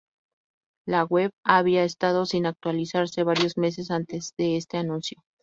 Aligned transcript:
La 0.87 1.03
web 1.03 1.29
había 1.45 1.83
estado 1.83 2.25
sin 2.25 2.47
actualizarse 2.47 3.21
varios 3.23 3.55
meses 3.55 3.91
antes 3.91 4.33
de 4.35 4.57
este 4.57 4.77
anuncio. 4.79 5.19